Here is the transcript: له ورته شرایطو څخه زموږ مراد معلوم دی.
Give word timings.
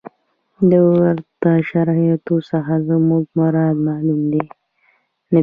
له 0.69 0.79
ورته 0.95 1.49
شرایطو 1.69 2.35
څخه 2.49 2.73
زموږ 2.89 3.23
مراد 3.37 3.75
معلوم 3.87 4.21
دی. 4.31 4.43